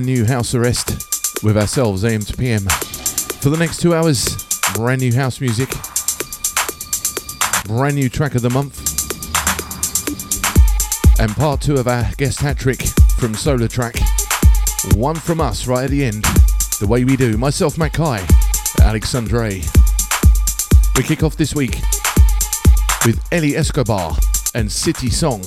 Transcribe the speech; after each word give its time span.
brand 0.00 0.16
new 0.16 0.24
house 0.24 0.54
arrest 0.54 1.44
with 1.44 1.58
ourselves, 1.58 2.06
AM 2.06 2.22
to 2.22 2.34
PM. 2.34 2.62
For 3.42 3.50
the 3.50 3.58
next 3.58 3.82
two 3.82 3.94
hours, 3.94 4.48
brand 4.72 5.02
new 5.02 5.12
house 5.12 5.42
music, 5.42 5.68
brand 7.66 7.96
new 7.96 8.08
track 8.08 8.34
of 8.34 8.40
the 8.40 8.48
month, 8.48 8.80
and 11.20 11.30
part 11.36 11.60
two 11.60 11.74
of 11.74 11.86
our 11.86 12.10
guest 12.16 12.40
hat 12.40 12.58
trick 12.58 12.80
from 13.18 13.34
Solar 13.34 13.68
Track. 13.68 13.96
One 14.94 15.16
from 15.16 15.38
us 15.38 15.66
right 15.66 15.84
at 15.84 15.90
the 15.90 16.02
end, 16.02 16.24
the 16.80 16.86
way 16.88 17.04
we 17.04 17.14
do. 17.14 17.36
Myself, 17.36 17.76
Matt 17.76 17.92
Kai, 17.92 18.26
Alexandre. 18.80 19.60
We 20.96 21.02
kick 21.02 21.22
off 21.22 21.36
this 21.36 21.54
week 21.54 21.76
with 23.04 23.22
Ellie 23.32 23.54
Escobar 23.54 24.16
and 24.54 24.72
City 24.72 25.10
Song. 25.10 25.42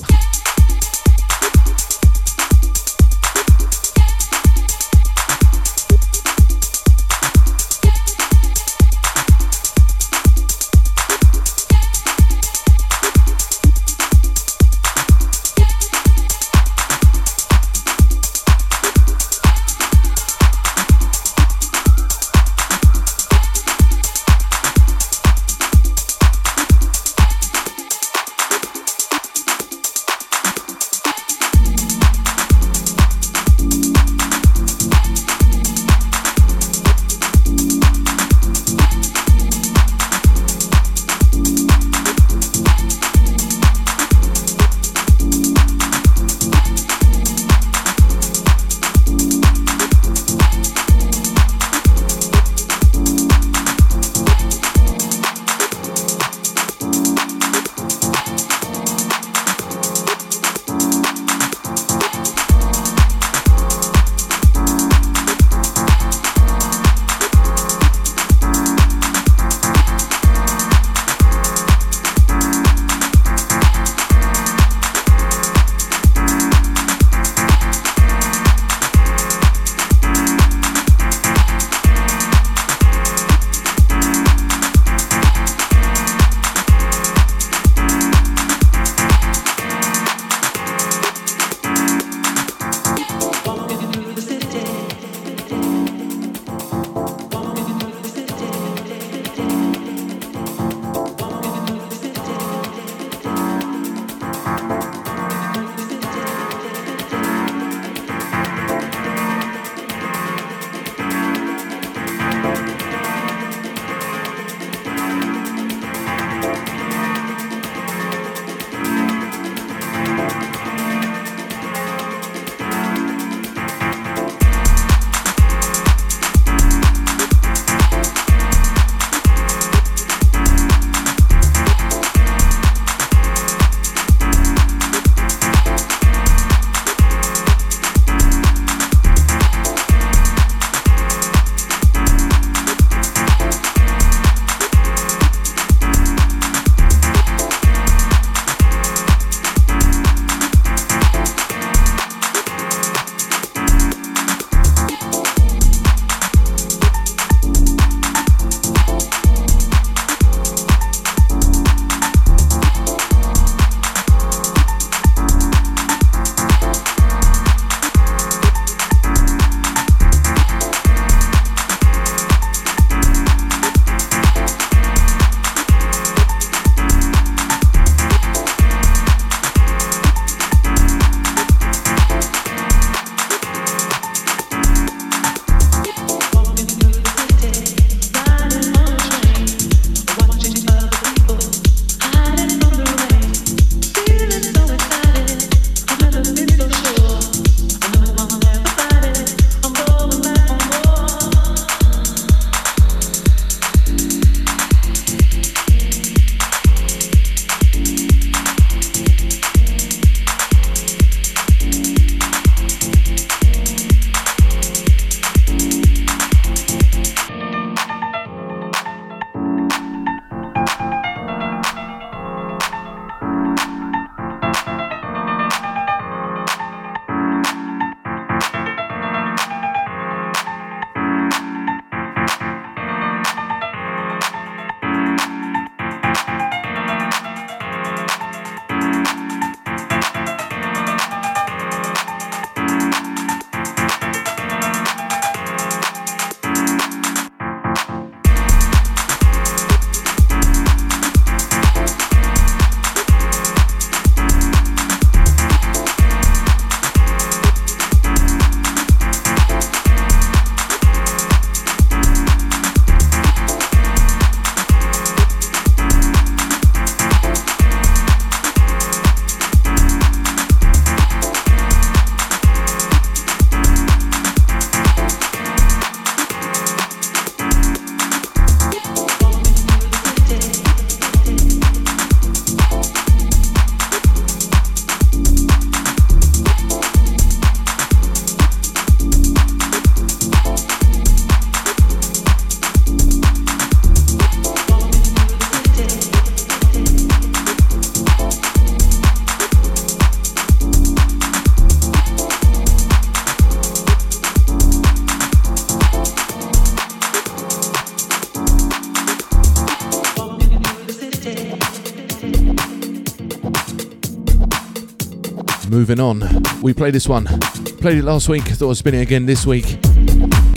We 316.64 316.72
played 316.72 316.94
this 316.94 317.06
one. 317.06 317.26
Played 317.26 317.98
it 317.98 318.04
last 318.04 318.30
week, 318.30 318.44
thought 318.44 318.70
I'd 318.70 318.78
spin 318.78 318.94
it 318.94 319.02
again 319.02 319.26
this 319.26 319.44
week. 319.44 319.76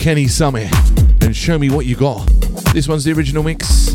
Kenny 0.00 0.26
Summit 0.26 0.72
and 1.20 1.36
Show 1.36 1.58
Me 1.58 1.68
What 1.68 1.84
You 1.84 1.96
Got. 1.96 2.26
This 2.72 2.88
one's 2.88 3.04
the 3.04 3.12
original 3.12 3.42
mix. 3.42 3.92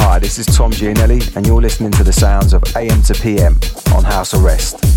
Hi, 0.00 0.18
this 0.18 0.38
is 0.38 0.44
Tom 0.54 0.72
Gianelli, 0.72 1.22
and 1.34 1.46
you're 1.46 1.62
listening 1.62 1.92
to 1.92 2.04
the 2.04 2.12
sounds 2.12 2.52
of 2.52 2.62
AM 2.76 3.00
to 3.04 3.14
PM 3.14 3.58
on 3.94 4.04
House 4.04 4.34
Arrest. 4.34 4.89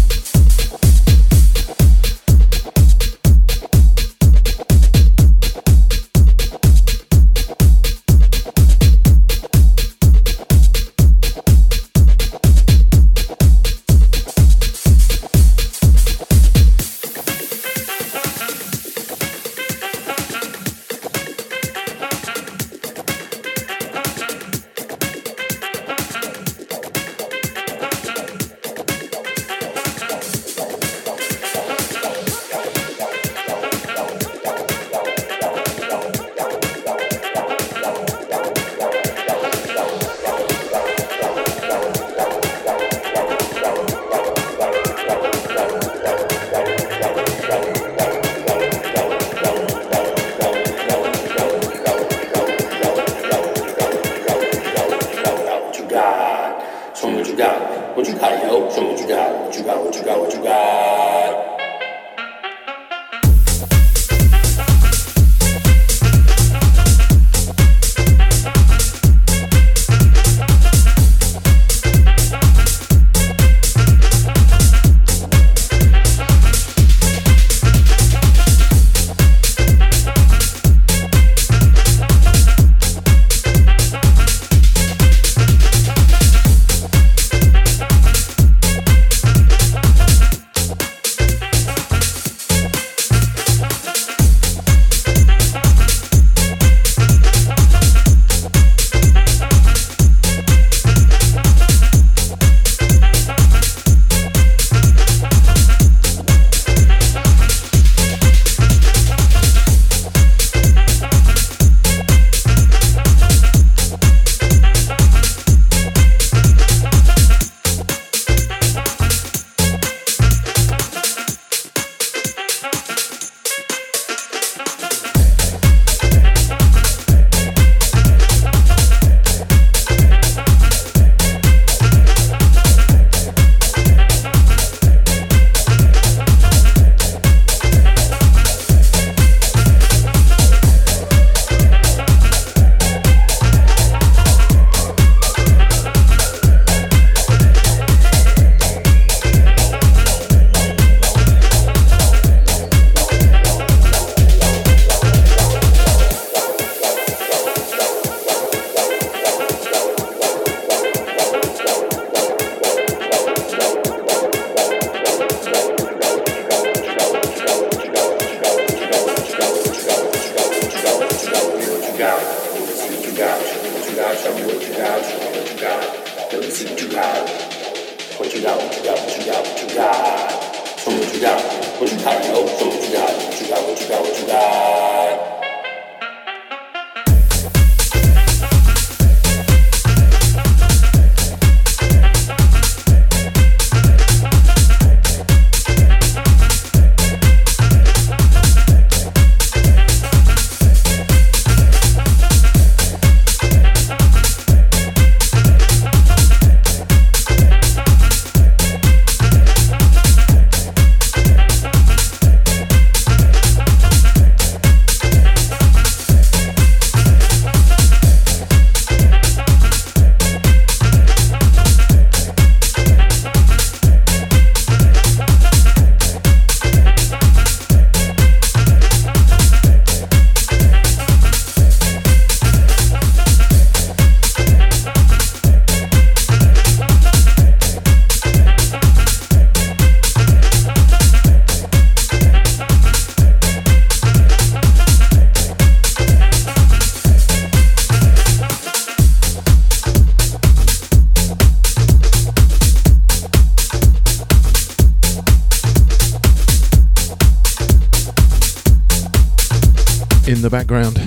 Background. 260.49 260.97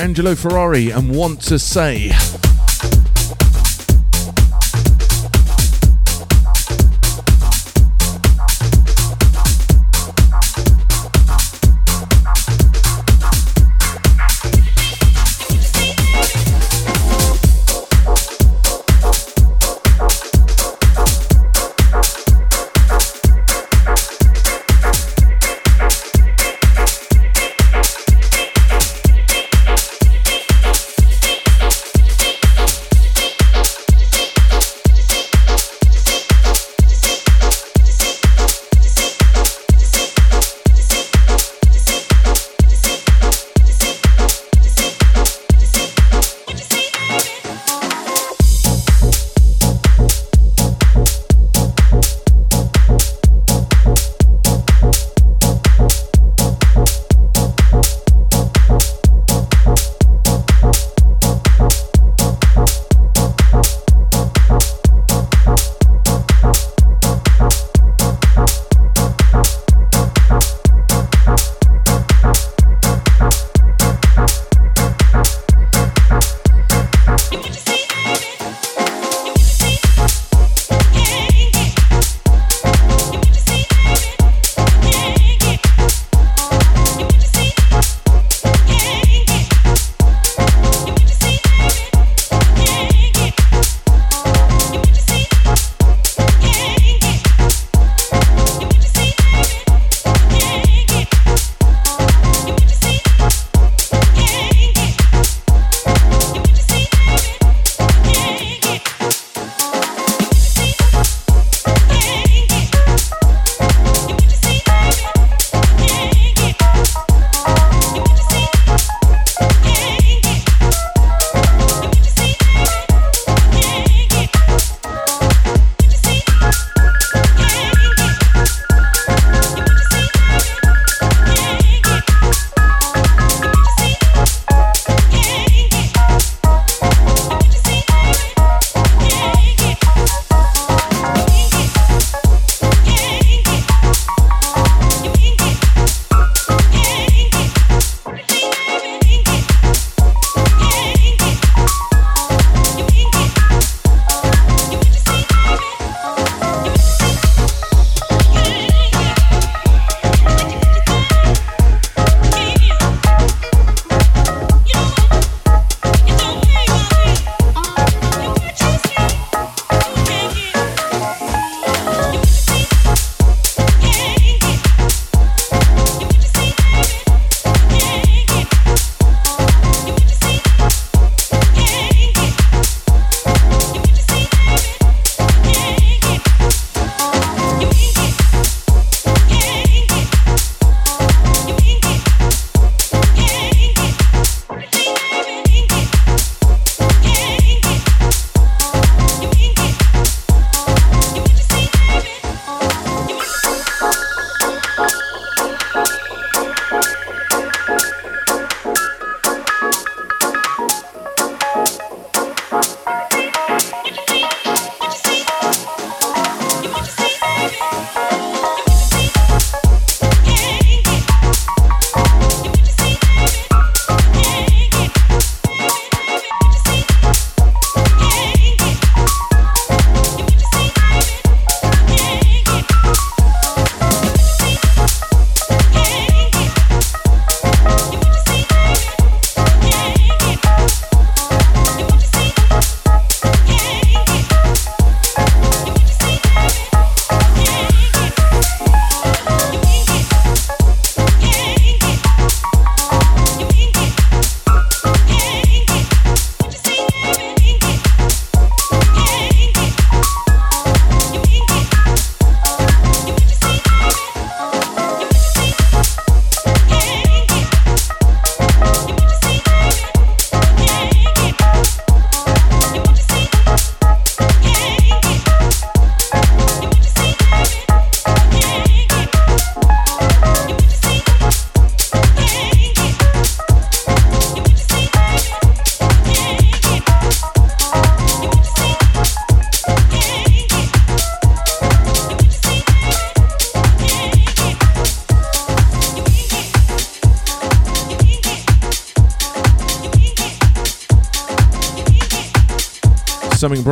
Angelo 0.00 0.34
Ferrari 0.34 0.90
and 0.90 1.14
Want 1.14 1.40
to 1.42 1.58
Say. 1.58 2.12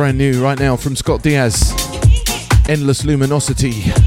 Brand 0.01 0.17
new 0.17 0.43
right 0.43 0.57
now 0.57 0.75
from 0.75 0.95
Scott 0.95 1.21
Diaz. 1.21 1.73
Endless 2.67 3.05
Luminosity. 3.05 4.00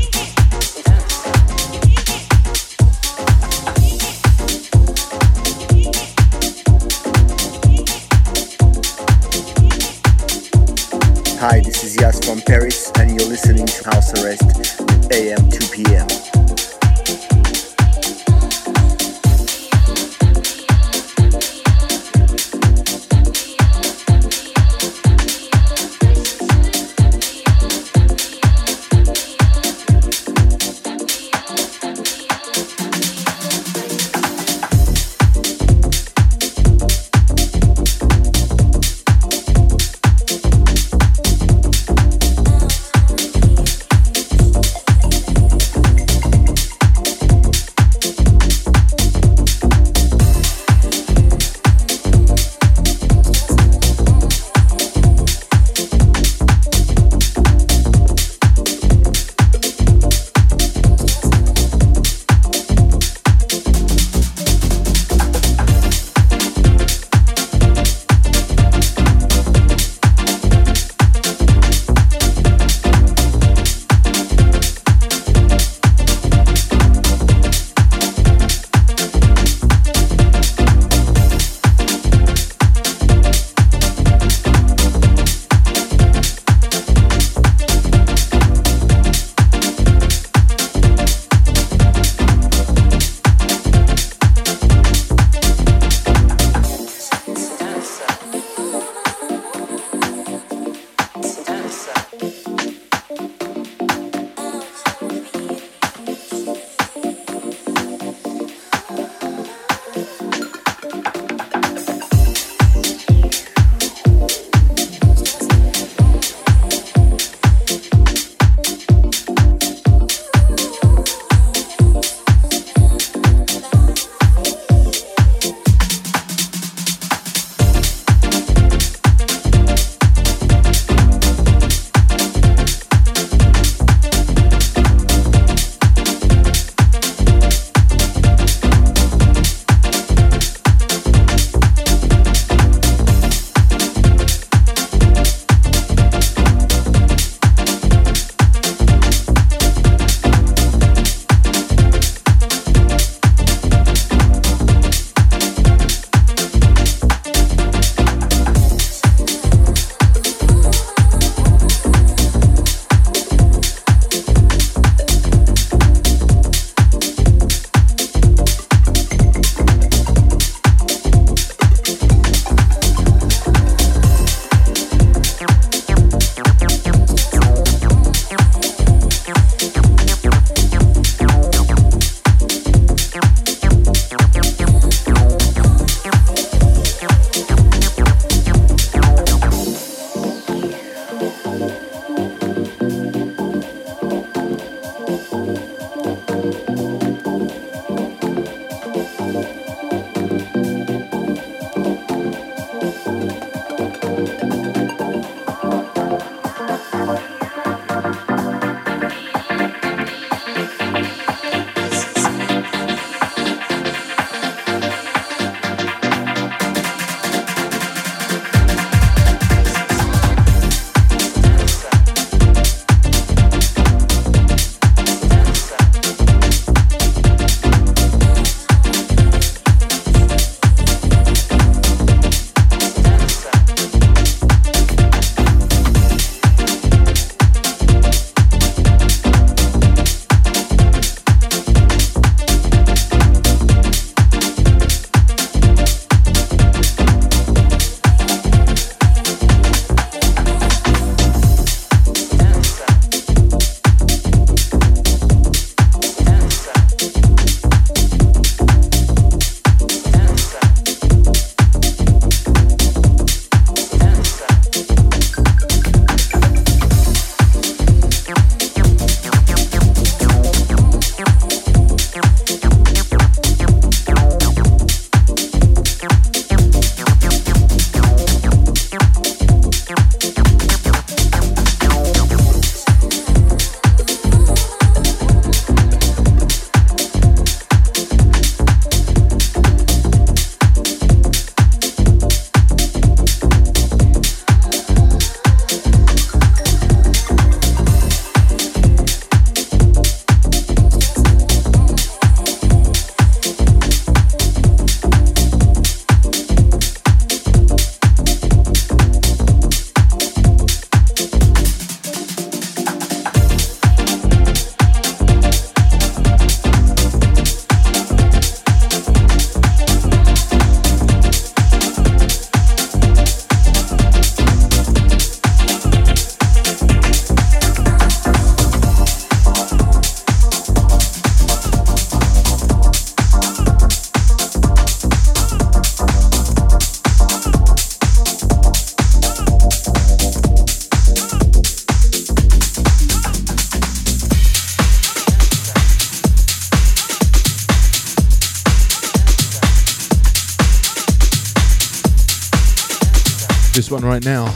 One 353.94 354.04
right 354.04 354.24
now, 354.24 354.46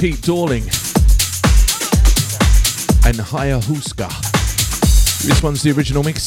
Pete 0.00 0.16
Dorling 0.16 0.64
and 3.06 3.16
Ayahuasca. 3.16 4.08
This 5.24 5.40
one's 5.40 5.62
the 5.62 5.70
original 5.70 6.02
mix. 6.02 6.26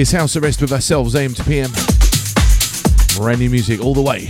It's 0.00 0.12
House 0.12 0.36
Arrest 0.36 0.62
with 0.62 0.72
ourselves, 0.72 1.14
AM 1.14 1.34
to 1.34 1.44
PM. 1.44 1.70
Brand 3.16 3.40
new 3.40 3.50
music 3.50 3.84
all 3.84 3.92
the 3.92 4.00
way. 4.00 4.28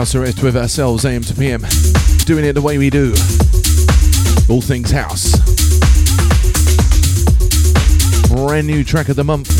House 0.00 0.14
arrest 0.14 0.42
with 0.42 0.56
ourselves, 0.56 1.04
AM 1.04 1.20
to 1.20 1.34
PM. 1.34 1.60
Doing 2.24 2.46
it 2.46 2.54
the 2.54 2.62
way 2.62 2.78
we 2.78 2.88
do. 2.88 3.08
All 4.48 4.62
things 4.62 4.90
house. 4.90 5.36
Brand 8.30 8.66
new 8.66 8.82
track 8.82 9.10
of 9.10 9.16
the 9.16 9.24
month 9.24 9.52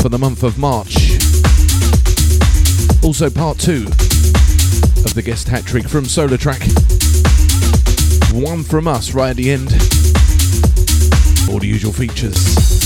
for 0.00 0.08
the 0.08 0.20
month 0.20 0.44
of 0.44 0.56
March. 0.56 1.18
Also, 3.02 3.28
part 3.28 3.58
two 3.58 3.86
of 5.04 5.14
the 5.14 5.22
guest 5.24 5.48
hat 5.48 5.66
trick 5.66 5.88
from 5.88 6.04
Solar 6.04 6.36
Track. 6.36 6.62
One 8.32 8.62
from 8.62 8.86
us 8.86 9.14
right 9.14 9.30
at 9.30 9.36
the 9.36 9.50
end. 9.50 9.72
All 11.50 11.58
the 11.58 11.66
usual 11.66 11.92
features. 11.92 12.81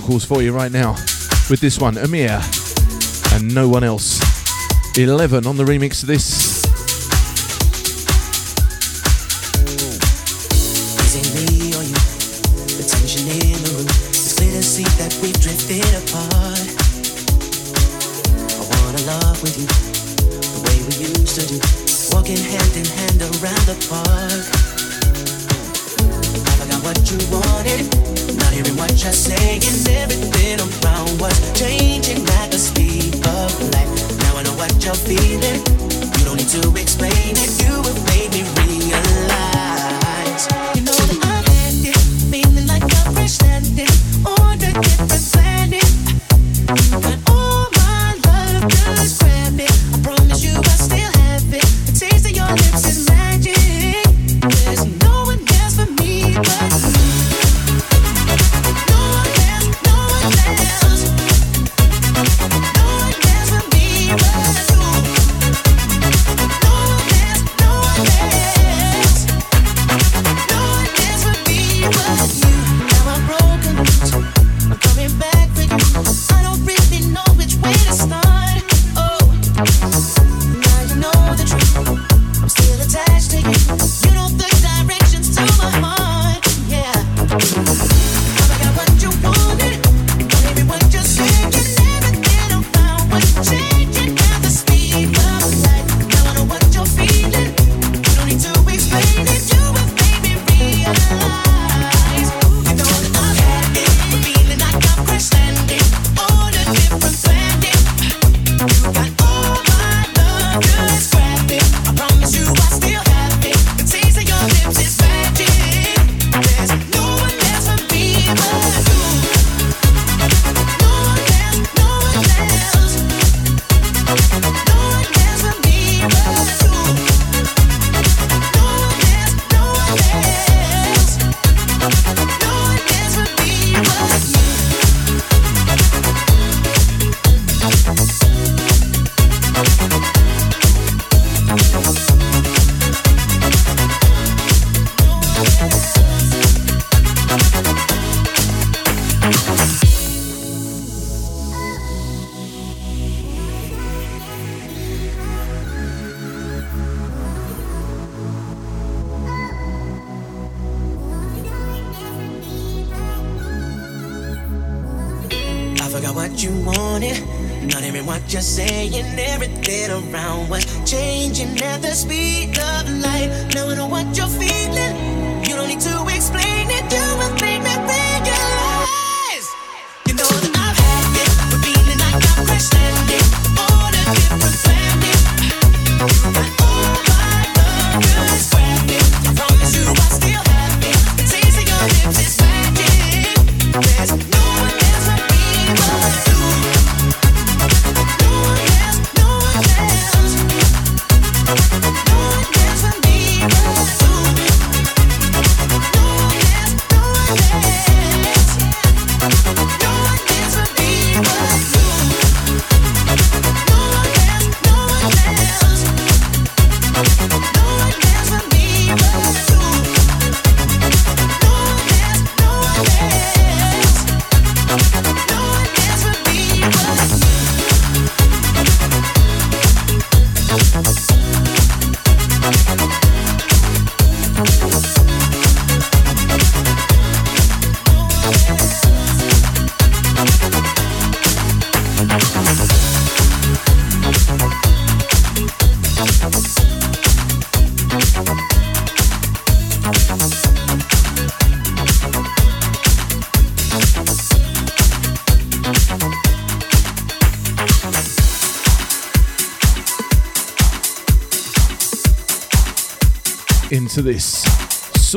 Vocals 0.00 0.24
for 0.24 0.42
you 0.42 0.52
right 0.52 0.72
now 0.72 0.90
with 1.48 1.60
this 1.60 1.78
one, 1.78 1.96
Amir, 1.98 2.40
and 3.32 3.54
no 3.54 3.68
one 3.68 3.84
else. 3.84 4.18
11 4.98 5.46
on 5.46 5.56
the 5.56 5.62
remix 5.62 6.02
of 6.02 6.08
this. 6.08 6.33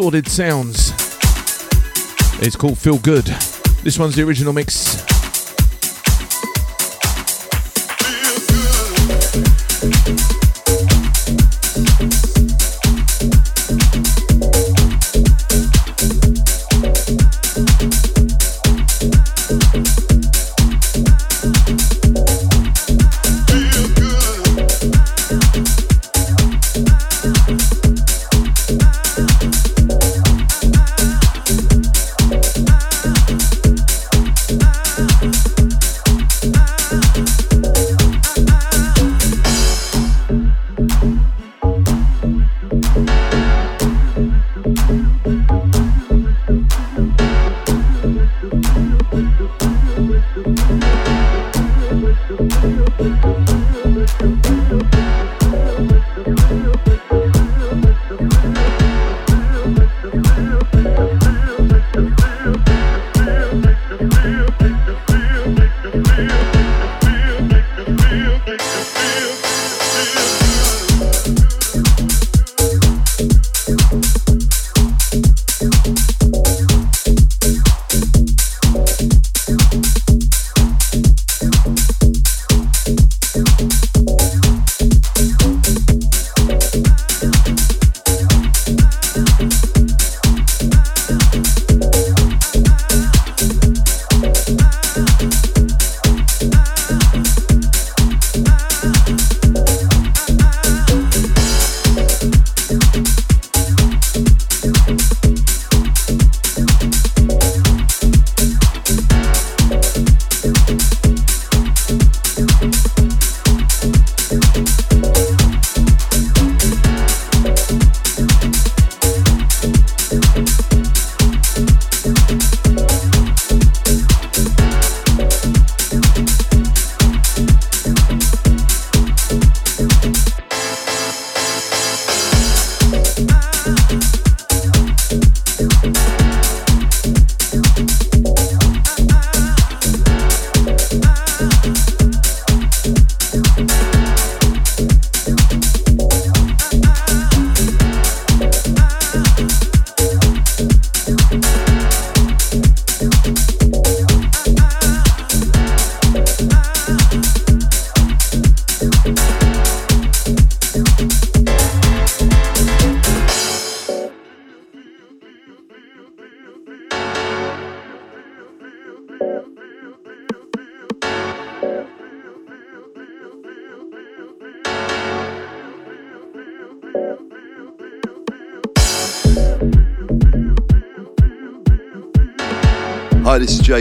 Sordid 0.08 0.30
Sounds. 0.30 0.92
It's 2.42 2.56
called 2.56 2.78
Feel 2.78 2.98
Good. 2.98 3.26
This 3.84 4.00
one's 4.00 4.16
the 4.16 4.24
original 4.24 4.54
mix. 4.54 5.07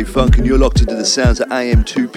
Funk, 0.05 0.37
and 0.37 0.47
you're 0.47 0.59
locked 0.59 0.81
into 0.81 0.95
the 0.95 1.05
sounds 1.05 1.41
of 1.41 1.49
AM2 1.49 2.13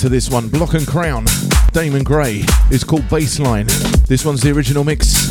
to 0.00 0.08
this 0.08 0.30
one. 0.30 0.48
Block 0.48 0.72
and 0.72 0.86
Crown, 0.86 1.26
Damon 1.72 2.02
Gray. 2.02 2.42
It's 2.70 2.84
called 2.84 3.02
Baseline. 3.02 3.66
This 4.06 4.24
one's 4.24 4.40
the 4.40 4.50
original 4.50 4.82
mix. 4.82 5.29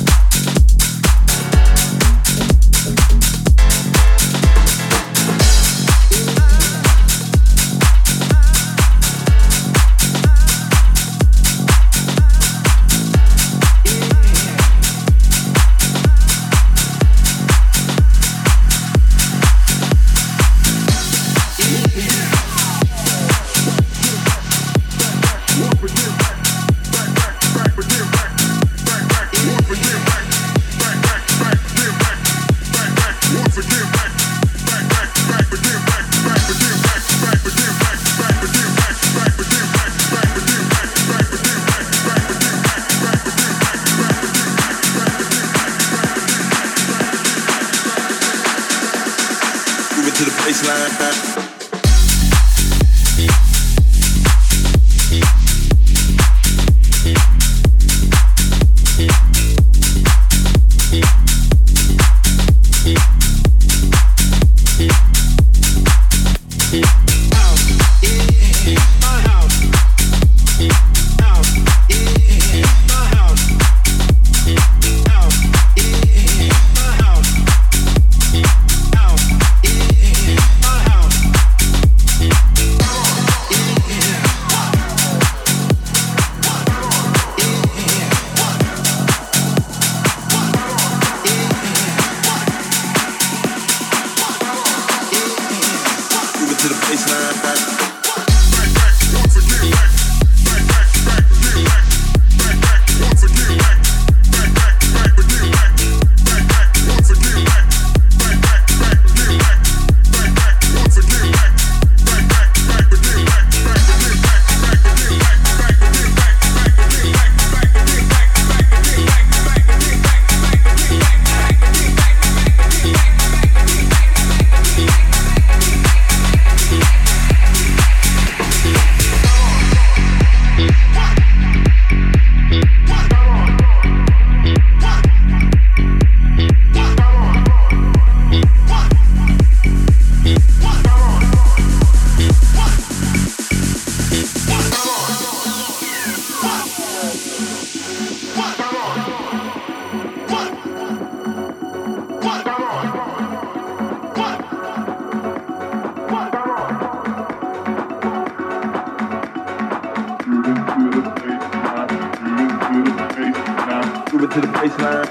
to 164.42 164.48
the 164.48 164.54
baseline. 164.54 165.04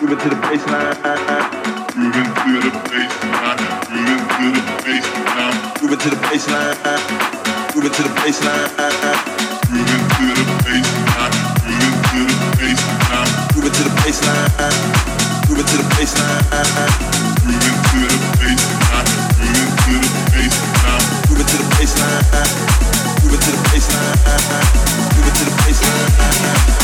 Move 0.00 0.12
it 0.12 0.18
to 0.22 0.28
the 0.28 0.36
baseline. 0.36 0.96
Moving 1.94 2.24
to 2.24 2.50
the 2.64 2.70
baseline. 2.90 3.58
Moving 3.90 4.26
to 4.34 4.50
the 4.50 4.62
baseline. 4.82 5.54
Move 5.82 5.92
it 5.92 6.00
to 6.00 6.08
the 6.10 6.16
baseline. 6.16 6.74
Move 7.74 7.84
it 7.84 7.92
to 7.94 8.02
the 8.02 8.08
baseline. 8.18 8.70
Moving 9.70 10.02
to 10.14 10.26
the 10.34 10.44
baseline. 10.64 11.34
Moving 11.68 12.02
to 12.10 12.18
the 12.24 12.46
baseline. 12.58 13.30
Move 13.54 13.66
it 13.66 13.72
to 13.74 13.82
the 13.84 13.92
baseline. 14.02 14.74
Move 15.48 15.58
it 15.58 15.66
to 15.68 15.76
the 15.76 15.86
baseline. 15.94 16.42
Moving 17.44 17.70
to 17.70 18.02
the 18.10 18.18
baseline. 18.40 19.06
Moving 19.38 19.68
to 19.74 19.94
the 19.94 20.10
baseline. 20.32 20.66
Move 21.30 21.38
it 21.38 21.46
to 21.46 21.56
the 21.56 21.66
baseline. 21.76 22.50
Move 23.22 23.34
it 23.34 23.40
to 23.44 23.50
the 23.52 23.60
baseline. 23.68 24.18
Move 25.14 25.28
it 25.28 25.34
to 25.38 25.44
the 25.44 25.54
baseline. 25.62 26.83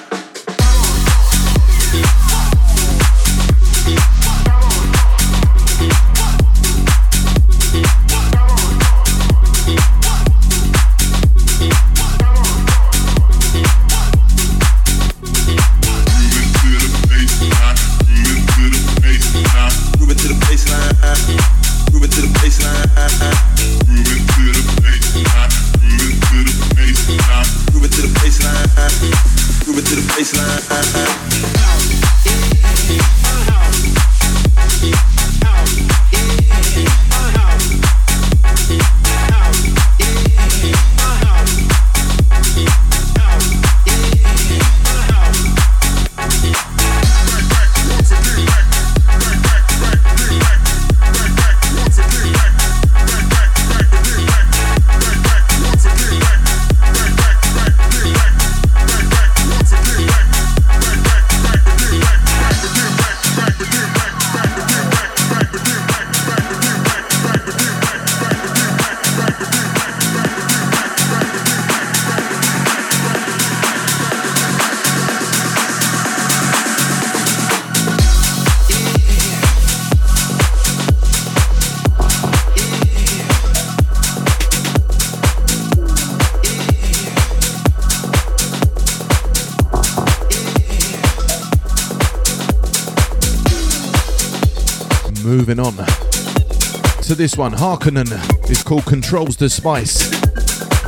this 97.21 97.37
one. 97.37 97.51
Harkonnen 97.51 98.09
is 98.49 98.63
called 98.63 98.83
Controls 98.85 99.37
the 99.37 99.47
Spice. 99.47 100.09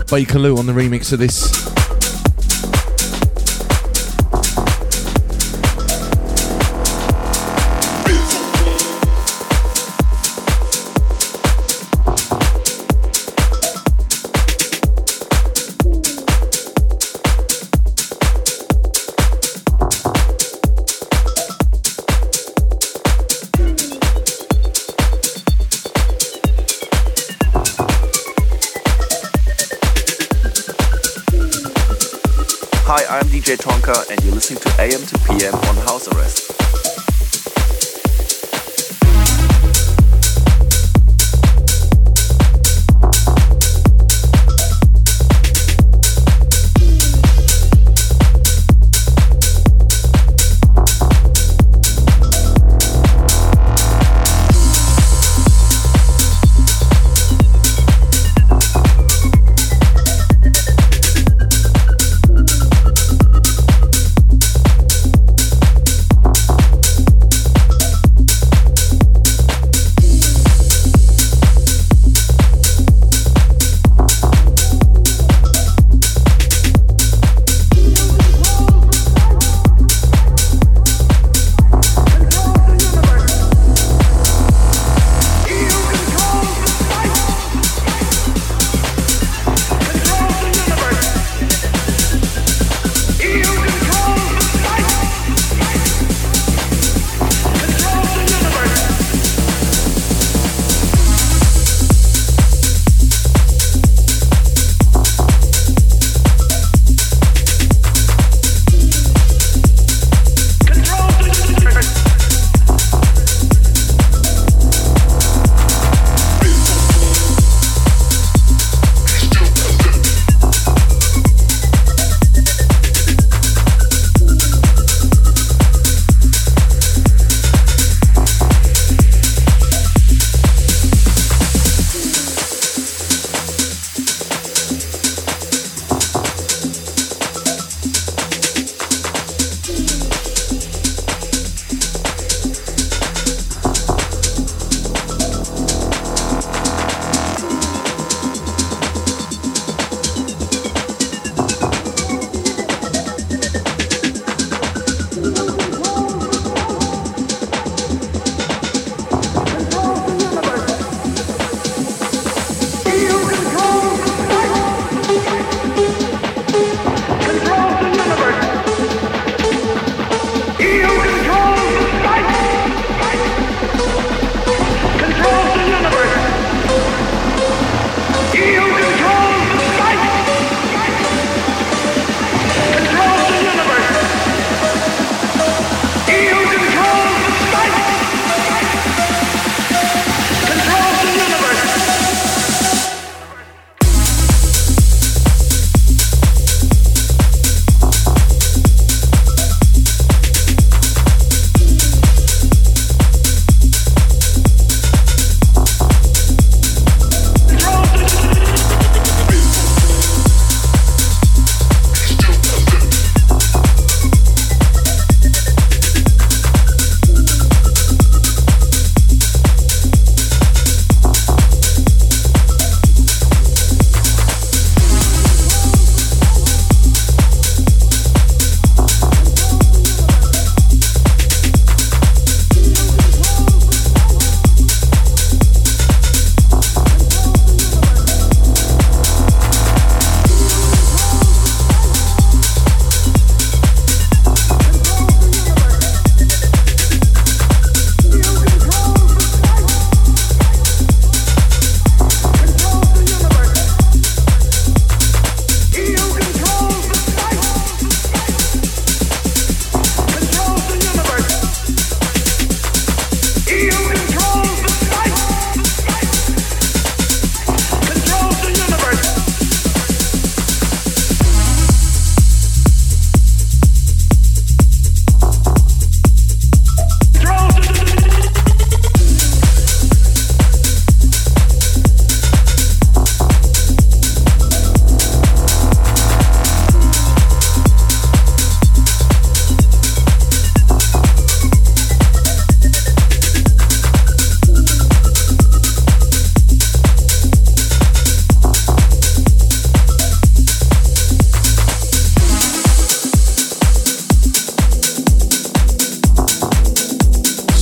Bakerloo 0.10 0.58
on 0.58 0.66
the 0.66 0.74
remix 0.74 1.14
of 1.14 1.20
this. 1.20 1.73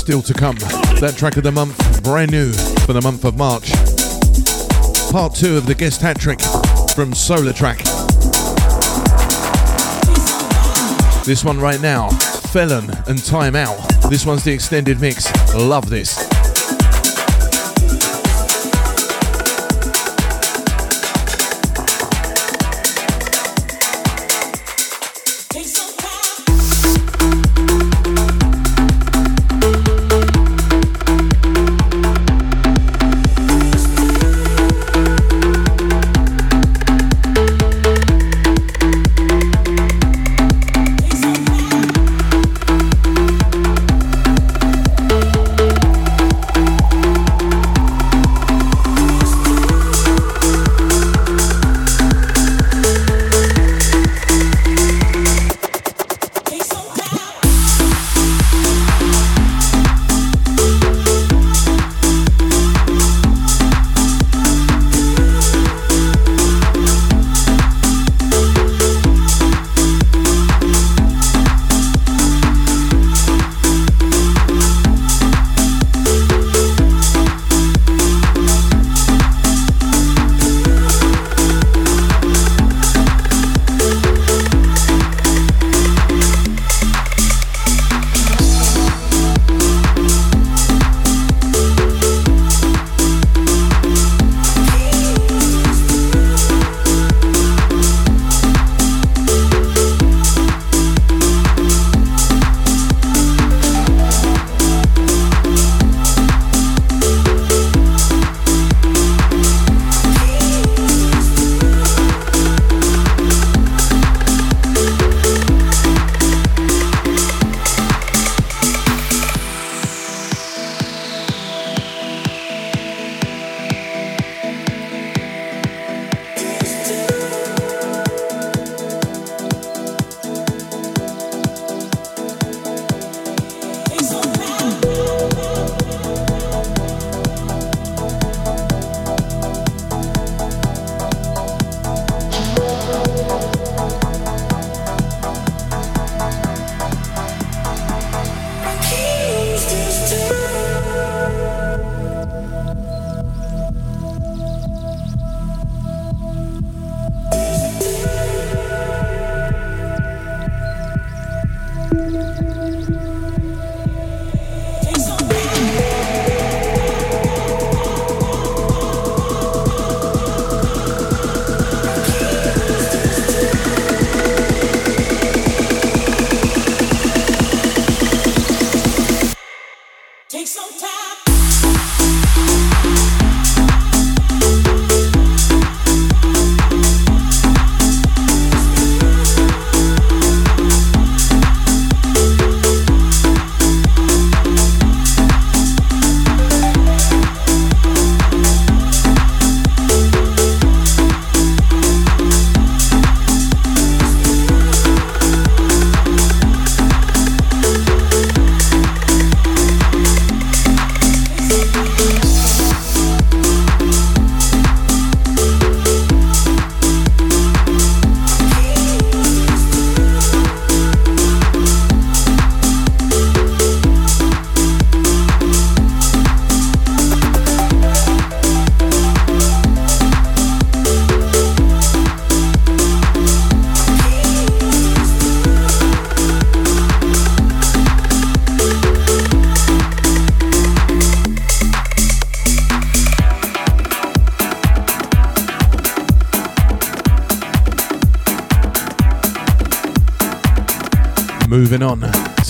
Still 0.01 0.21
to 0.23 0.33
come. 0.33 0.55
That 0.99 1.13
track 1.15 1.37
of 1.37 1.43
the 1.43 1.51
month, 1.51 2.03
brand 2.03 2.31
new 2.31 2.51
for 2.87 2.93
the 2.93 3.01
month 3.01 3.23
of 3.23 3.37
March. 3.37 3.71
Part 5.11 5.35
two 5.35 5.55
of 5.57 5.67
the 5.67 5.75
guest 5.77 6.01
hat 6.01 6.19
trick 6.19 6.41
from 6.95 7.13
Solar 7.13 7.53
Track. 7.53 7.77
This 11.23 11.45
one 11.45 11.59
right 11.59 11.79
now, 11.79 12.09
Felon 12.49 12.89
and 13.07 13.23
Time 13.23 13.55
Out. 13.55 13.77
This 14.09 14.25
one's 14.25 14.43
the 14.43 14.51
extended 14.51 14.99
mix. 14.99 15.31
Love 15.53 15.87
this. 15.87 16.17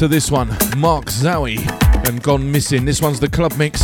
To 0.02 0.08
this 0.08 0.32
one, 0.32 0.47
Mark 0.78 1.06
Zowie 1.06 1.60
and 2.08 2.24
Gone 2.24 2.52
Missing. 2.52 2.86
This 2.86 3.04
one's 3.04 3.20
the 3.20 3.30
club 3.30 3.56
mix. 3.56 3.82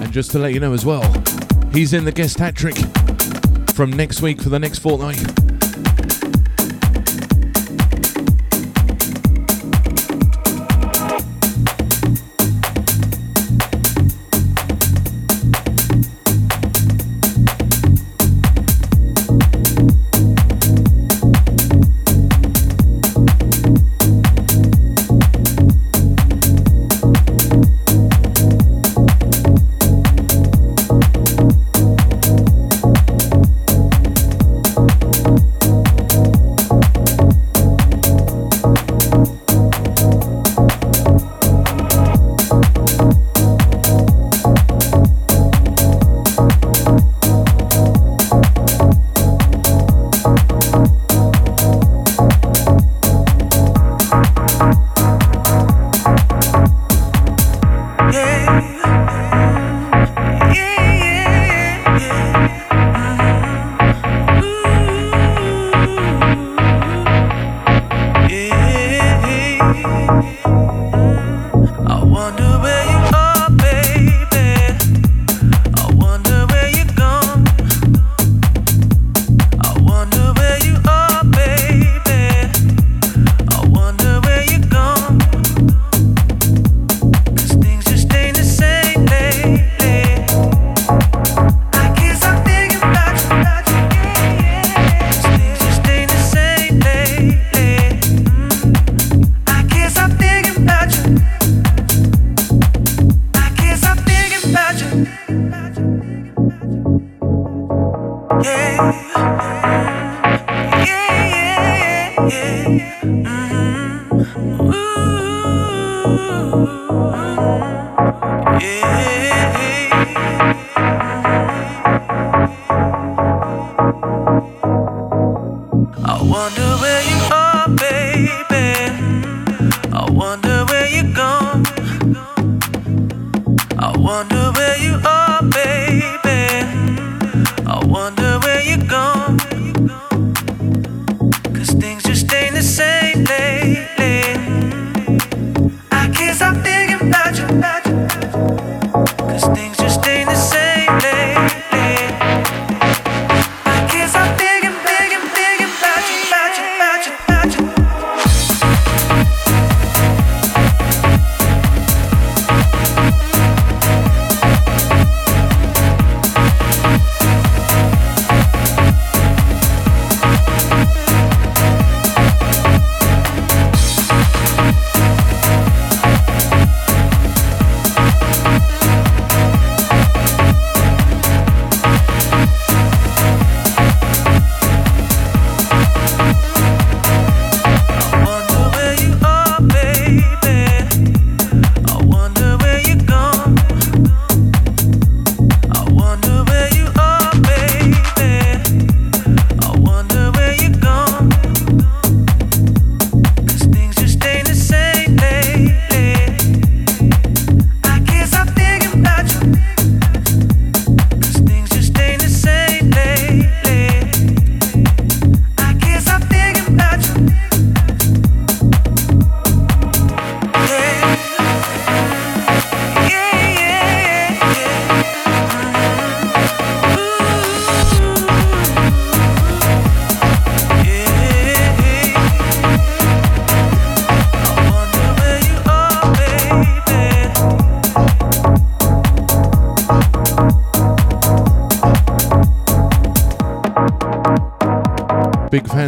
And 0.00 0.12
just 0.12 0.32
to 0.32 0.40
let 0.40 0.54
you 0.54 0.58
know 0.58 0.72
as 0.72 0.84
well, 0.84 1.04
he's 1.72 1.92
in 1.92 2.04
the 2.04 2.10
guest 2.10 2.36
hat 2.36 2.56
trick 2.56 2.74
from 3.76 3.92
next 3.92 4.22
week 4.22 4.42
for 4.42 4.48
the 4.48 4.58
next 4.58 4.80
fortnight. 4.80 5.43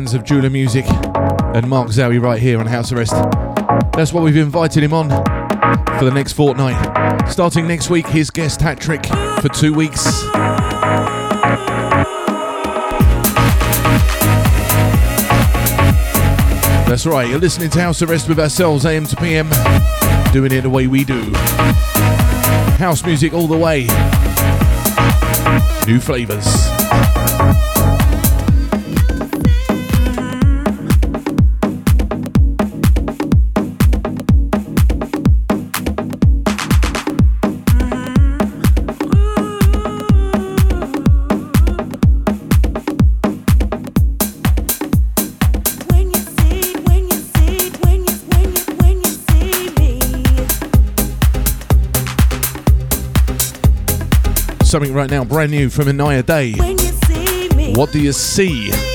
Fans 0.06 0.14
of 0.14 0.22
Jula 0.24 0.50
Music 0.50 0.84
and 0.88 1.68
Mark 1.68 1.88
Zowie 1.88 2.22
right 2.22 2.40
here 2.40 2.60
on 2.60 2.66
House 2.66 2.92
Arrest. 2.92 3.12
That's 3.92 4.12
what 4.12 4.22
we've 4.22 4.36
invited 4.36 4.84
him 4.84 4.92
on 4.92 5.08
for 5.98 6.04
the 6.04 6.12
next 6.12 6.34
fortnight. 6.34 7.28
Starting 7.28 7.66
next 7.66 7.90
week, 7.90 8.06
his 8.06 8.30
guest 8.30 8.60
hat 8.60 8.78
trick 8.78 9.04
for 9.40 9.48
two 9.48 9.74
weeks. 9.74 10.04
That's 16.86 17.04
right, 17.04 17.28
you're 17.28 17.40
listening 17.40 17.70
to 17.70 17.80
House 17.80 18.00
Arrest 18.00 18.28
with 18.28 18.38
ourselves, 18.38 18.86
AM 18.86 19.06
to 19.06 19.16
PM, 19.16 19.48
doing 20.32 20.52
it 20.52 20.60
the 20.60 20.70
way 20.70 20.86
we 20.86 21.02
do. 21.04 21.32
House 22.78 23.04
music 23.04 23.32
all 23.32 23.48
the 23.48 23.58
way. 23.58 23.88
New 25.90 25.98
flavours. 25.98 27.65
Something 54.76 54.92
right 54.92 55.10
now, 55.10 55.24
brand 55.24 55.50
new 55.50 55.70
from 55.70 55.88
Anaya 55.88 56.22
Day. 56.22 56.52
What 57.72 57.92
do 57.92 57.98
you 57.98 58.12
see? 58.12 58.85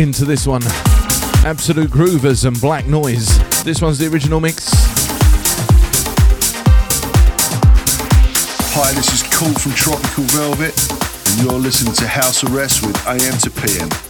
Into 0.00 0.24
this 0.24 0.46
one. 0.46 0.62
Absolute 1.44 1.90
Groovers 1.90 2.46
and 2.46 2.58
Black 2.58 2.86
Noise. 2.86 3.38
This 3.64 3.82
one's 3.82 3.98
the 3.98 4.06
original 4.06 4.40
mix. 4.40 4.70
Hi, 8.72 8.92
this 8.94 9.12
is 9.12 9.22
Cool 9.34 9.52
from 9.52 9.72
Tropical 9.72 10.24
Velvet, 10.24 10.90
and 11.30 11.42
you're 11.42 11.60
listening 11.60 11.92
to 11.94 12.06
House 12.08 12.42
Arrest 12.44 12.86
with 12.86 12.96
AM 13.06 13.36
to 13.38 13.50
PM. 13.50 14.09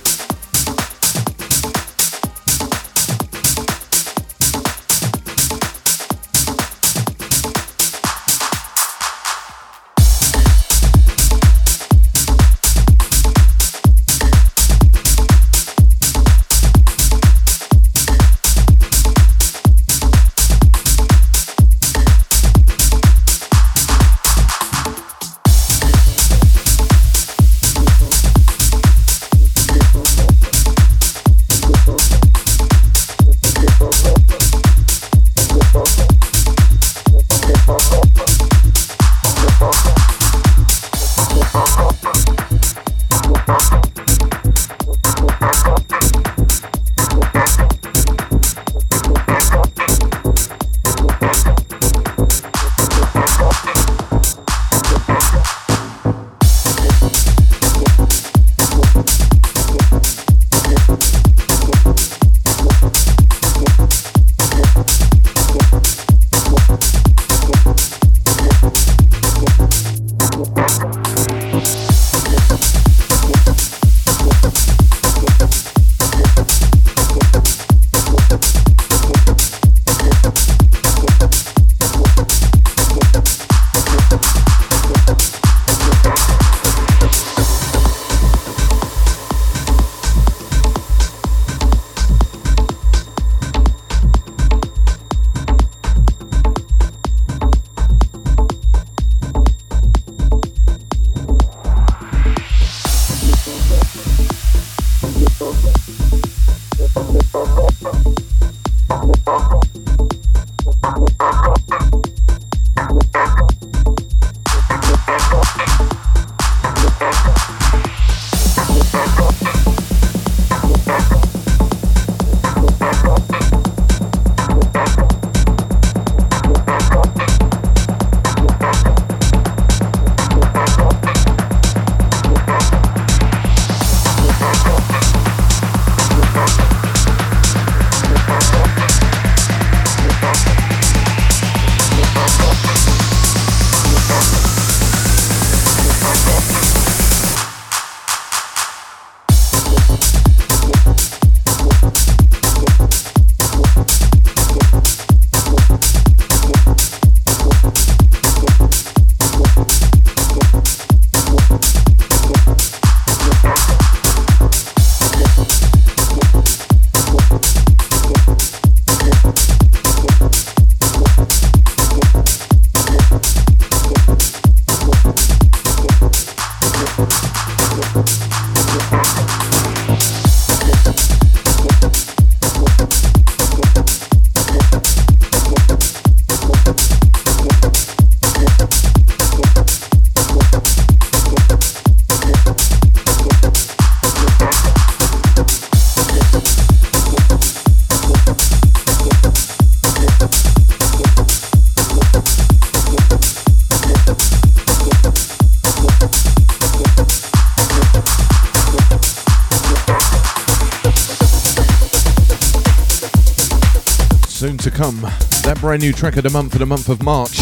To 214.59 214.71
come, 214.71 215.01
that 215.45 215.59
brand 215.61 215.81
new 215.81 215.93
track 215.93 216.17
of 216.17 216.25
the 216.25 216.29
month 216.29 216.53
for 216.53 216.59
the 216.59 216.67
month 216.67 216.89
of 216.89 217.03
March. 217.05 217.39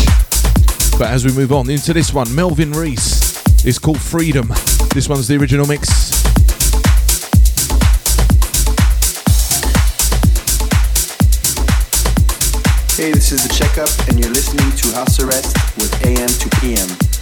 But 0.98 1.08
as 1.10 1.24
we 1.24 1.32
move 1.32 1.52
on 1.52 1.68
into 1.70 1.92
this 1.92 2.12
one, 2.12 2.32
Melvin 2.32 2.70
Reese. 2.70 3.64
is 3.64 3.78
called 3.78 3.98
Freedom. 3.98 4.46
This 4.94 5.08
one's 5.08 5.26
the 5.26 5.36
original 5.36 5.66
mix. 5.66 5.88
Hey, 12.94 13.10
this 13.10 13.32
is 13.32 13.42
the 13.42 13.54
checkup, 13.54 13.90
and 14.08 14.20
you're 14.20 14.32
listening 14.32 14.70
to 14.76 14.94
House 14.94 15.18
Arrest 15.18 15.56
with 15.78 16.06
AM 16.06 16.28
to 16.28 16.60
PM. 16.60 17.17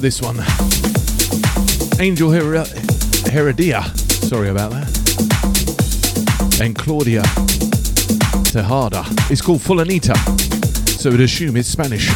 This 0.00 0.22
one. 0.22 0.38
Angel 2.00 2.30
Her- 2.30 2.64
Heredia, 3.30 3.82
sorry 4.06 4.48
about 4.48 4.70
that. 4.72 4.88
And 6.62 6.74
Claudia 6.76 7.22
Tejada. 8.44 9.04
It's 9.30 9.42
called 9.42 9.60
Fulanita, 9.60 10.16
so 10.88 11.10
I'd 11.10 11.20
assume 11.20 11.56
it's 11.56 11.68
Spanish. 11.68 12.08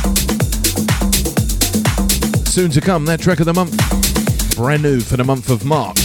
Soon 2.48 2.70
to 2.70 2.80
come, 2.80 3.04
that 3.06 3.20
track 3.20 3.40
of 3.40 3.46
the 3.46 3.54
month. 3.54 3.76
Brand 4.56 4.82
new 4.82 5.00
for 5.00 5.16
the 5.16 5.24
month 5.24 5.50
of 5.50 5.64
March. 5.64 6.03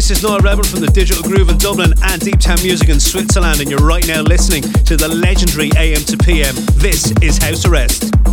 This 0.00 0.12
is 0.12 0.22
Noah 0.22 0.40
Rebel 0.40 0.64
from 0.64 0.80
the 0.80 0.86
Digital 0.86 1.22
Groove 1.22 1.50
in 1.50 1.58
Dublin 1.58 1.92
and 2.04 2.22
Deep 2.22 2.40
Town 2.40 2.56
Music 2.62 2.88
in 2.88 2.98
Switzerland, 2.98 3.60
and 3.60 3.68
you're 3.68 3.86
right 3.86 4.08
now 4.08 4.22
listening 4.22 4.62
to 4.62 4.96
the 4.96 5.06
legendary 5.06 5.70
AM 5.76 6.02
to 6.04 6.16
PM. 6.16 6.54
This 6.80 7.12
is 7.20 7.36
House 7.36 7.66
Arrest. 7.66 8.29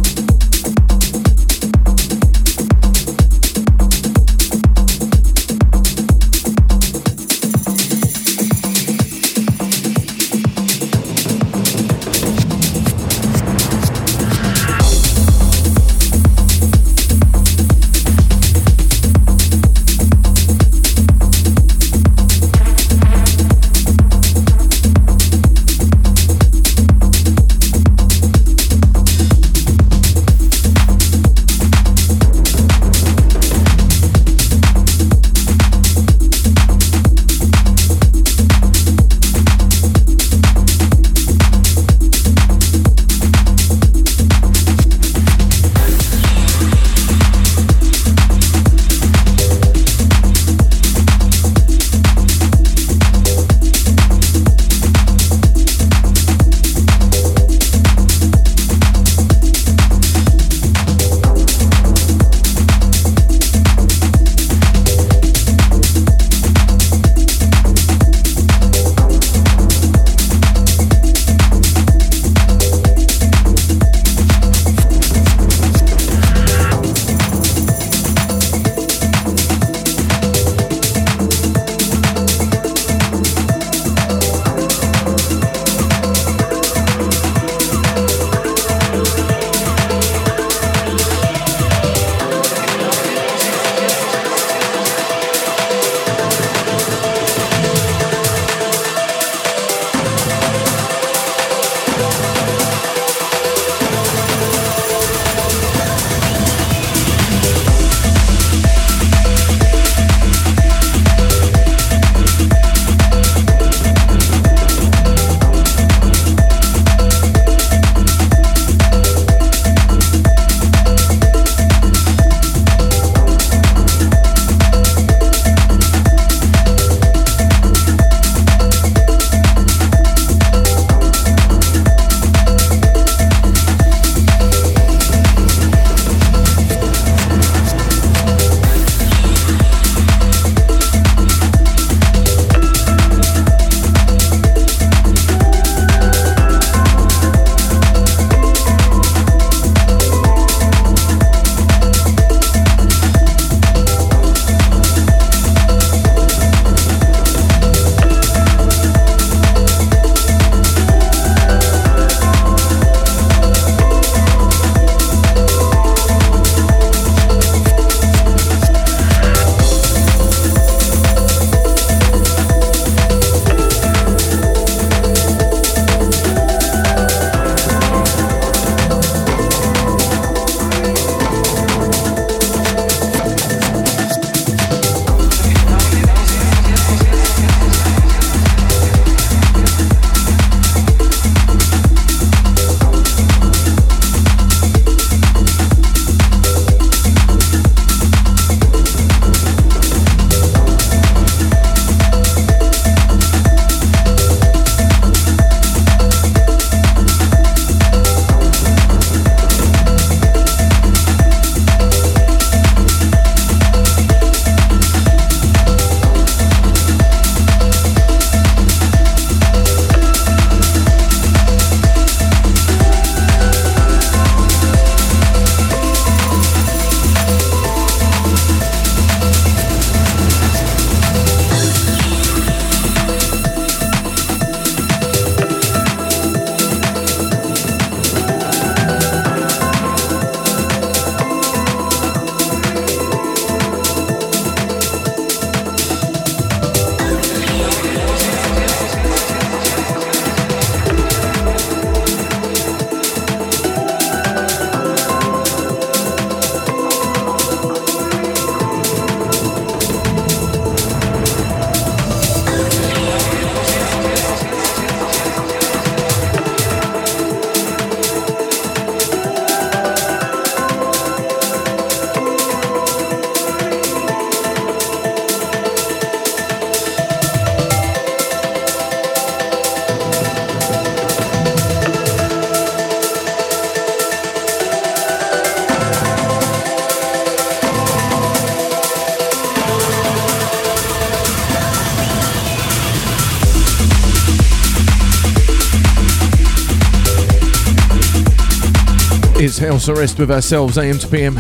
House 299.68 299.90
Arrest 299.90 300.18
with 300.18 300.32
ourselves, 300.32 300.78
AM 300.78 300.98
to 300.98 301.08
PM. 301.10 301.36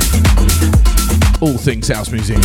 All 1.39 1.57
things 1.57 1.87
house 1.87 2.11
music. 2.11 2.35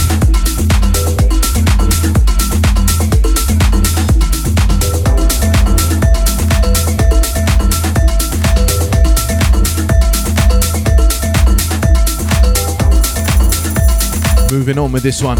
Moving 14.53 14.79
on 14.79 14.93
with 14.93 15.03
this 15.03 15.21
one. 15.21 15.39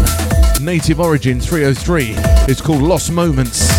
Native 0.61 0.99
Origin 0.99 1.39
303. 1.39 2.15
It's 2.49 2.59
called 2.59 2.81
Lost 2.81 3.13
Moments. 3.13 3.72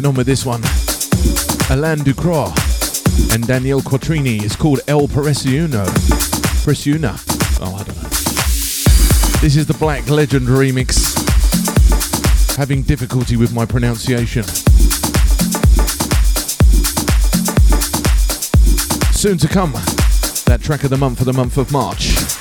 Moving 0.00 0.12
on 0.12 0.16
with 0.16 0.26
this 0.26 0.46
one. 0.46 0.62
Alain 1.68 2.02
Ducroix 2.02 2.50
and 3.34 3.46
Danielle 3.46 3.82
Quattrini 3.82 4.42
is 4.42 4.56
called 4.56 4.80
El 4.88 5.06
Presiuno. 5.06 5.84
Presiuna. 6.64 7.20
Oh, 7.60 7.74
I 7.74 7.82
don't 7.82 7.96
know. 7.96 8.08
This 9.42 9.56
is 9.56 9.66
the 9.66 9.74
Black 9.74 10.08
Legend 10.08 10.46
remix. 10.46 10.96
Having 12.56 12.84
difficulty 12.84 13.36
with 13.36 13.52
my 13.52 13.66
pronunciation. 13.66 14.44
Soon 19.12 19.36
to 19.36 19.48
come, 19.48 19.72
that 20.46 20.60
track 20.62 20.82
of 20.84 20.88
the 20.88 20.96
month 20.96 21.18
for 21.18 21.24
the 21.24 21.34
month 21.34 21.58
of 21.58 21.70
March. 21.72 22.39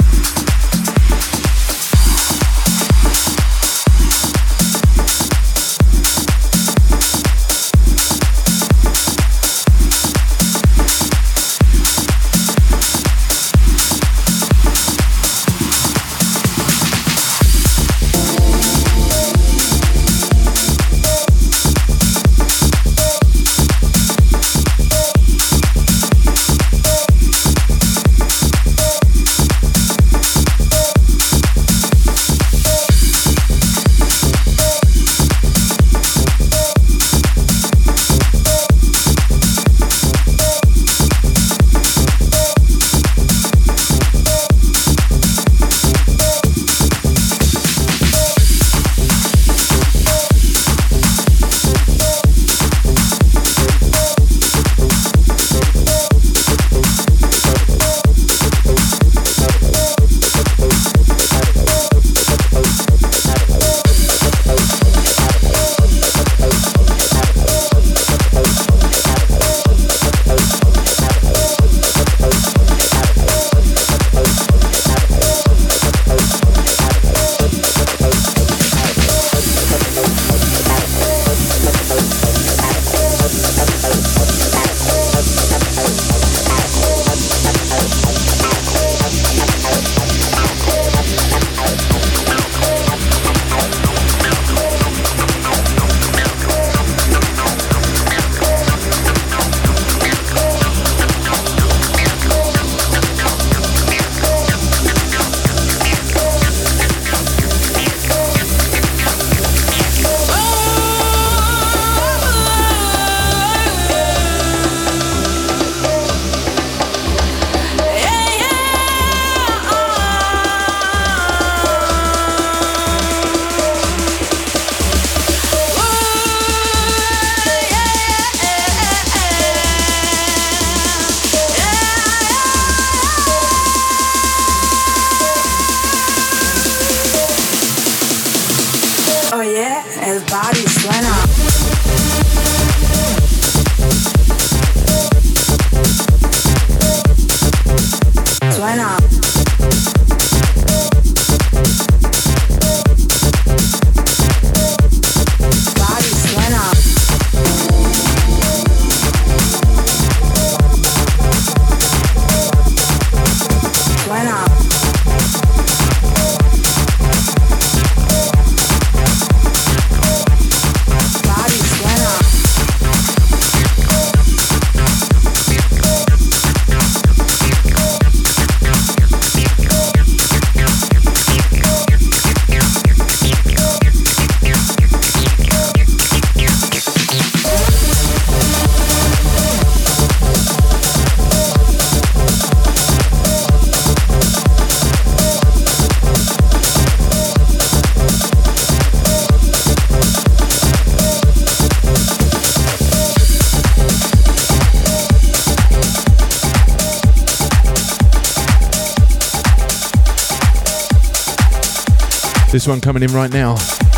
One 212.70 212.80
coming 212.80 213.02
in 213.02 213.12
right 213.12 213.32
now. 213.34 213.56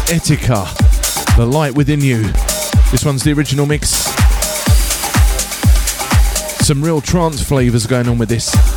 Etika, 0.08 0.66
The 1.36 1.46
Light 1.46 1.76
Within 1.76 2.00
You. 2.00 2.22
This 2.90 3.04
one's 3.04 3.22
the 3.22 3.34
original 3.34 3.66
mix. 3.66 3.90
Some 6.66 6.82
real 6.82 7.02
trance 7.02 7.44
flavours 7.44 7.86
going 7.86 8.08
on 8.08 8.18
with 8.18 8.30
this. 8.30 8.71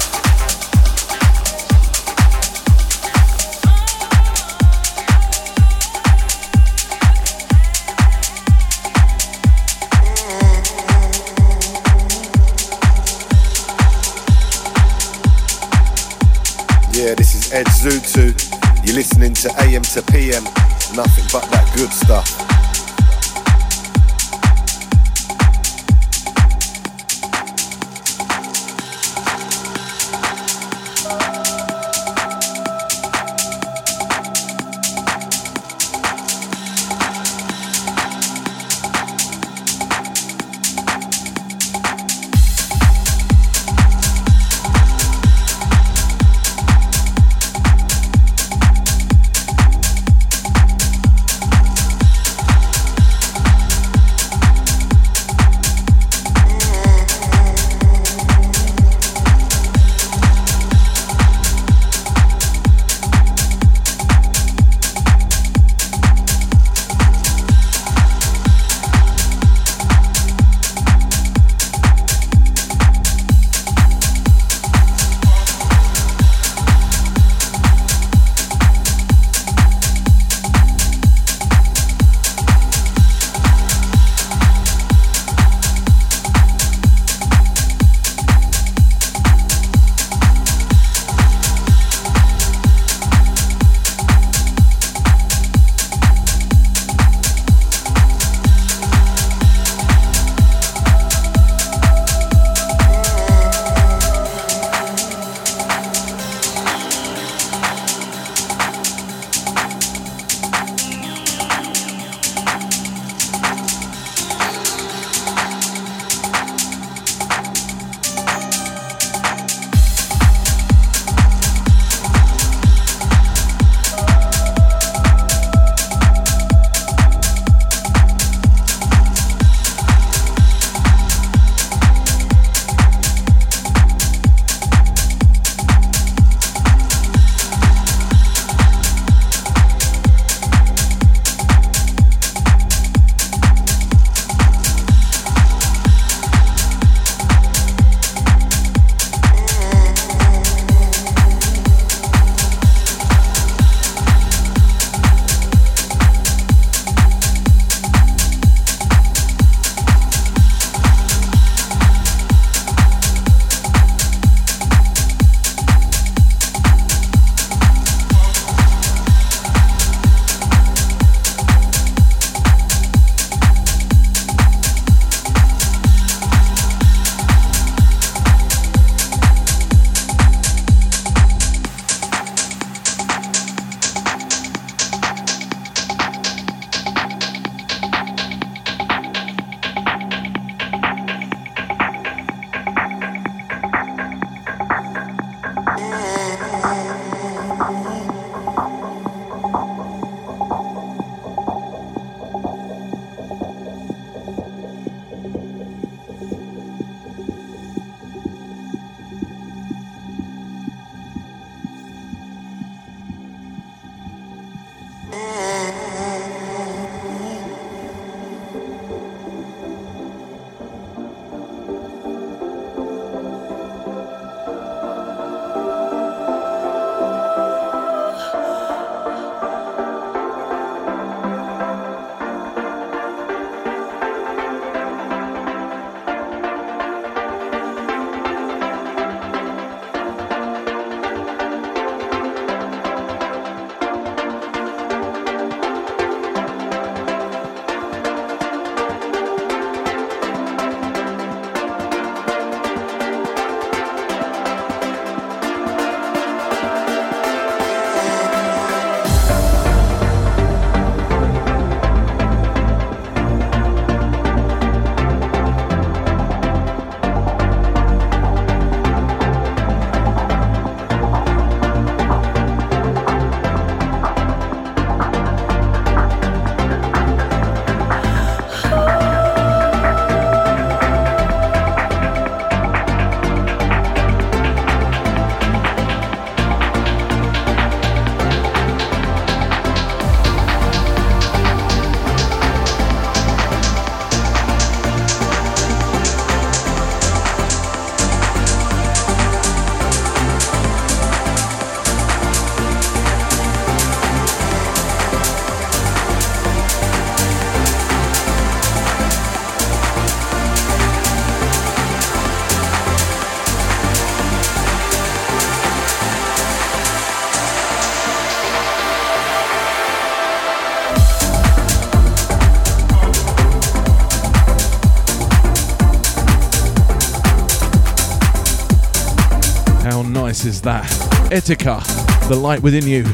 That? 330.64 330.84
Etika, 331.30 331.82
The 332.28 332.34
Light 332.34 332.62
Within 332.62 332.86
You. 332.86 333.04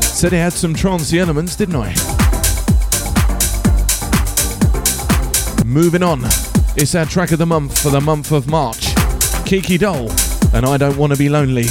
Said 0.00 0.32
it 0.32 0.38
had 0.38 0.52
some 0.52 0.74
trancey 0.74 1.18
elements, 1.18 1.54
didn't 1.54 1.76
I? 1.76 1.94
Moving 5.64 6.02
on, 6.02 6.20
it's 6.76 6.94
our 6.94 7.04
track 7.04 7.30
of 7.32 7.38
the 7.38 7.46
month 7.46 7.80
for 7.80 7.90
the 7.90 8.00
month 8.00 8.32
of 8.32 8.48
March. 8.48 8.94
Kiki 9.44 9.78
Doll, 9.78 10.10
and 10.54 10.64
I 10.64 10.76
Don't 10.78 10.96
Want 10.96 11.12
to 11.12 11.18
Be 11.18 11.28
Lonely. 11.28 11.66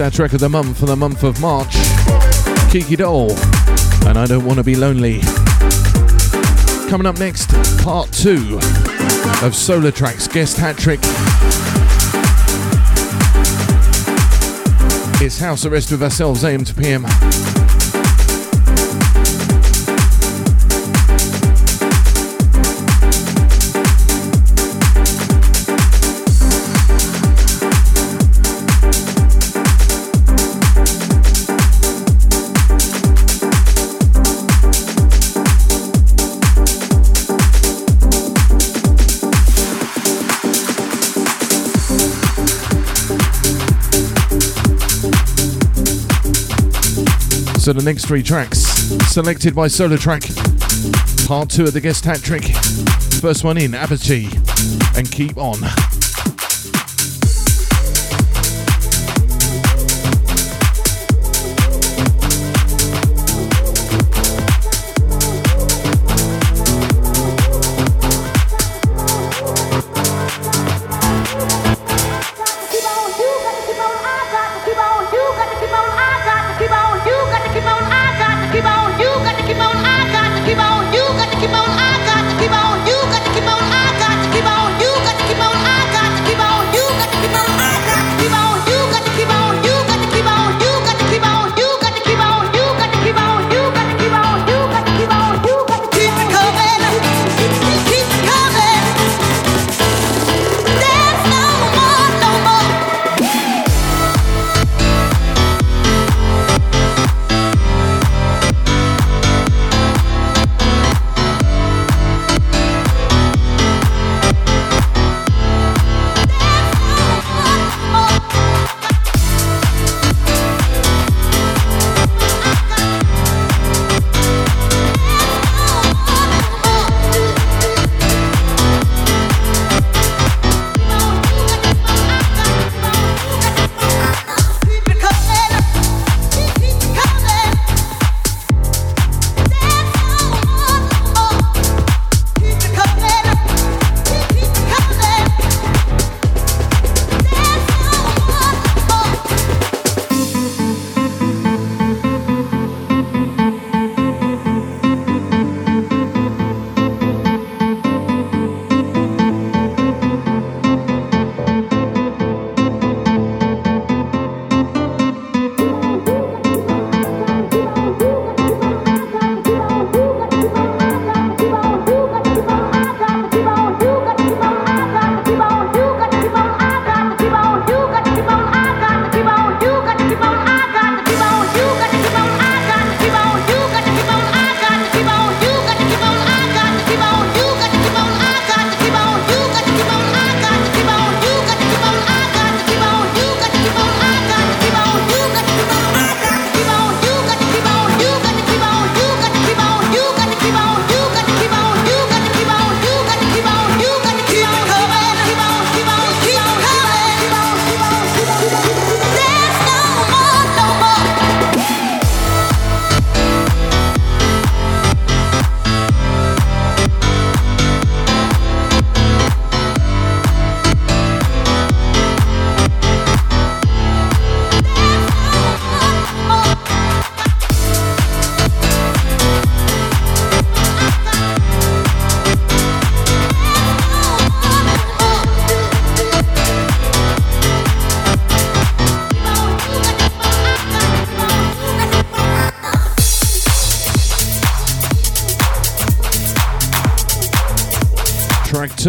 Our 0.00 0.12
track 0.12 0.32
of 0.32 0.38
the 0.38 0.48
month 0.48 0.78
for 0.78 0.86
the 0.86 0.94
month 0.94 1.24
of 1.24 1.40
March. 1.40 1.74
Kiki 2.70 2.94
Doll. 2.94 3.32
And 4.06 4.16
I 4.16 4.26
don't 4.26 4.44
want 4.44 4.58
to 4.58 4.62
be 4.62 4.76
lonely. 4.76 5.20
Coming 6.88 7.04
up 7.04 7.18
next, 7.18 7.48
part 7.82 8.12
two 8.12 8.58
of 9.42 9.54
Solartrack's 9.54 10.28
guest 10.28 10.56
hat 10.56 10.76
trick. 10.78 11.00
It's 15.20 15.40
house 15.40 15.64
arrest 15.64 15.90
with 15.90 16.02
ourselves, 16.02 16.44
AM 16.44 16.64
to 16.64 16.74
PM. 16.74 17.04
So 47.68 47.74
the 47.74 47.82
next 47.82 48.06
three 48.06 48.22
tracks, 48.22 48.60
selected 49.12 49.54
by 49.54 49.68
Solo 49.68 49.96
Solartrack. 49.96 51.28
Part 51.28 51.50
two 51.50 51.64
of 51.64 51.74
the 51.74 51.82
guest 51.82 52.02
hat 52.02 52.22
trick. 52.22 52.44
First 53.20 53.44
one 53.44 53.58
in, 53.58 53.74
Apathy, 53.74 54.30
and 54.96 55.12
keep 55.12 55.36
on. 55.36 55.58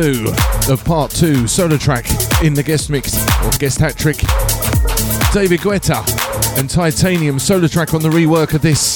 Two 0.02 0.34
of 0.70 0.84
part 0.86 1.12
two 1.12 1.46
solo 1.46 1.76
Solartrack 1.76 2.46
in 2.46 2.54
the 2.54 2.64
guest 2.64 2.90
mix 2.90 3.18
or 3.44 3.52
guest 3.60 3.80
hat 3.80 3.98
trick. 3.98 4.18
David 5.34 5.60
Guetta 5.60 6.06
and 6.58 6.70
Titanium 6.70 7.38
solo 7.38 7.68
Solartrack 7.68 7.94
on 7.94 8.02
the 8.02 8.10
rework 8.10 8.54
of 8.54 8.62
this. 8.62 8.89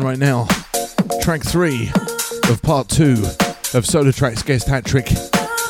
right 0.00 0.18
now. 0.18 0.46
Track 1.20 1.42
three 1.42 1.90
of 2.48 2.60
part 2.62 2.88
two 2.88 3.14
of 3.74 3.84
Solartrack's 3.84 4.42
guest 4.42 4.68
hat 4.68 4.84
trick, 4.84 5.08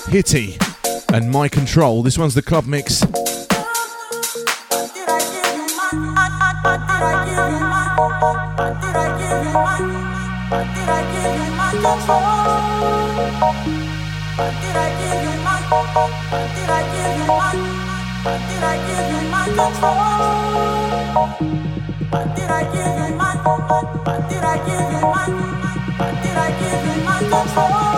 Hitty 0.08 0.58
and 1.12 1.30
My 1.30 1.48
Control. 1.48 2.02
This 2.02 2.18
one's 2.18 2.34
the 2.34 2.42
club 2.42 2.66
mix. 2.66 3.02
the 27.32 27.48
floor. 27.48 27.91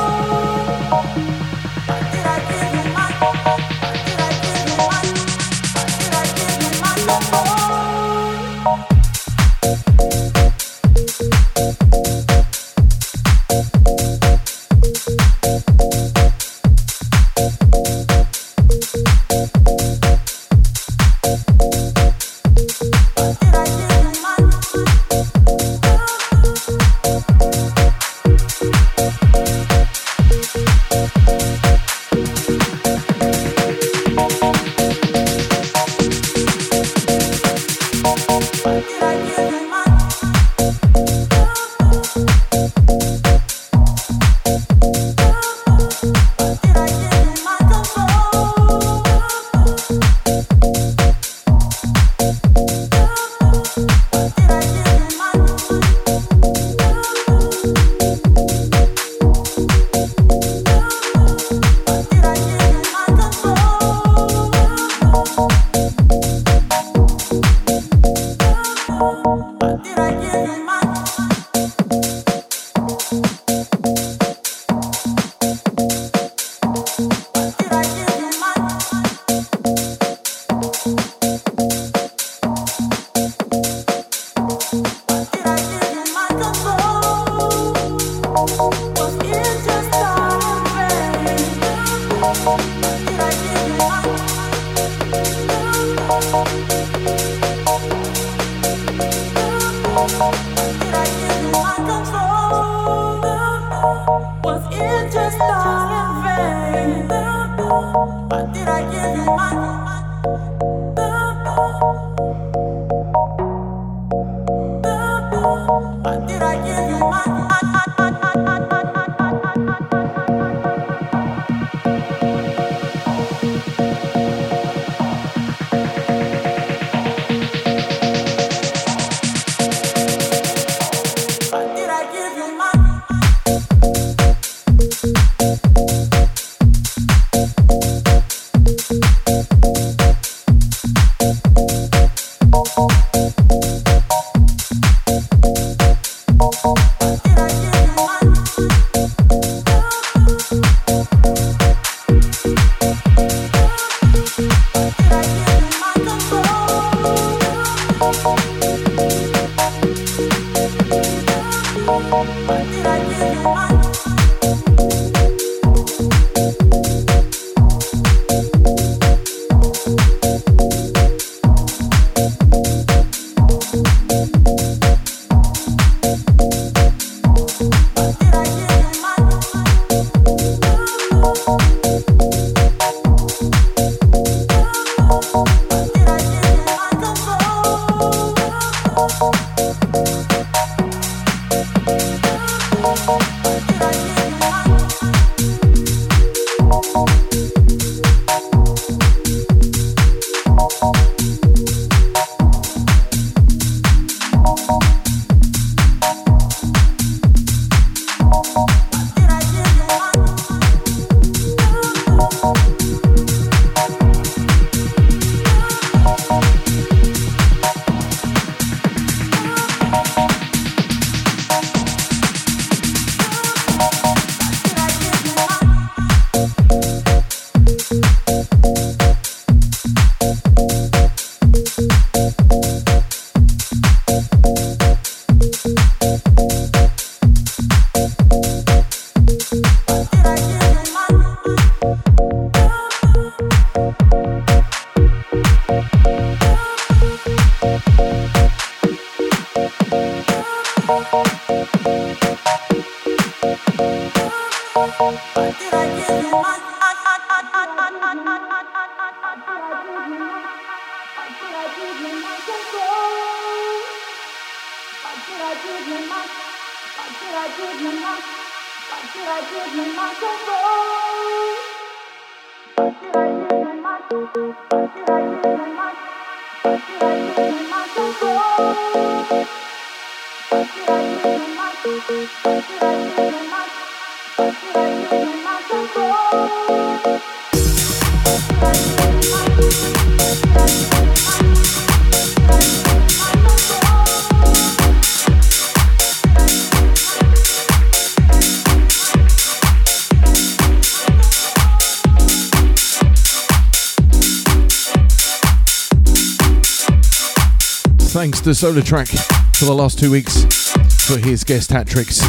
To 308.64 308.70
Solartrack 308.70 309.56
for 309.56 309.66
the 309.66 309.74
last 309.74 309.98
two 309.98 310.10
weeks 310.10 310.72
for 311.04 311.18
his 311.18 311.44
guest 311.44 311.68
hat 311.68 311.86
tricks. 311.86 312.22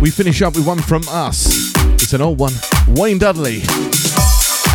We 0.00 0.08
finish 0.08 0.40
up 0.40 0.54
with 0.54 0.66
one 0.66 0.78
from 0.78 1.02
us. 1.08 1.70
It's 2.02 2.14
an 2.14 2.22
old 2.22 2.38
one. 2.38 2.54
Wayne 2.88 3.18
Dudley 3.18 3.60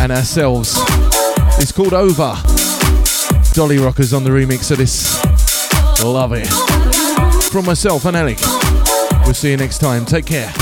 and 0.00 0.12
ourselves. 0.12 0.76
It's 1.58 1.72
called 1.72 1.92
Over. 1.92 2.36
Dolly 3.54 3.78
Rockers 3.78 4.12
on 4.12 4.22
the 4.22 4.30
remix 4.30 4.70
of 4.70 4.78
this. 4.78 5.24
Love 6.04 6.34
it. 6.34 6.46
From 7.50 7.64
myself 7.64 8.04
and 8.04 8.16
Alec. 8.16 8.38
We'll 9.24 9.34
see 9.34 9.50
you 9.50 9.56
next 9.56 9.78
time. 9.78 10.04
Take 10.04 10.26
care. 10.26 10.52